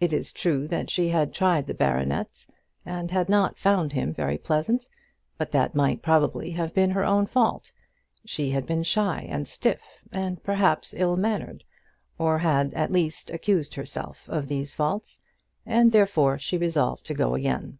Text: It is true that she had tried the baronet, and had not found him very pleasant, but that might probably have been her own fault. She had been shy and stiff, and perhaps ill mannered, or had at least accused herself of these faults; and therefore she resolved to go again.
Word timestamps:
It 0.00 0.12
is 0.12 0.32
true 0.32 0.66
that 0.66 0.90
she 0.90 1.10
had 1.10 1.32
tried 1.32 1.68
the 1.68 1.74
baronet, 1.74 2.44
and 2.84 3.12
had 3.12 3.28
not 3.28 3.56
found 3.56 3.92
him 3.92 4.12
very 4.12 4.36
pleasant, 4.36 4.88
but 5.38 5.52
that 5.52 5.76
might 5.76 6.02
probably 6.02 6.50
have 6.50 6.74
been 6.74 6.90
her 6.90 7.04
own 7.04 7.26
fault. 7.26 7.70
She 8.24 8.50
had 8.50 8.66
been 8.66 8.82
shy 8.82 9.24
and 9.30 9.46
stiff, 9.46 10.00
and 10.10 10.42
perhaps 10.42 10.92
ill 10.92 11.16
mannered, 11.16 11.62
or 12.18 12.38
had 12.40 12.74
at 12.74 12.90
least 12.90 13.30
accused 13.30 13.74
herself 13.76 14.28
of 14.28 14.48
these 14.48 14.74
faults; 14.74 15.20
and 15.64 15.92
therefore 15.92 16.36
she 16.36 16.58
resolved 16.58 17.04
to 17.06 17.14
go 17.14 17.36
again. 17.36 17.78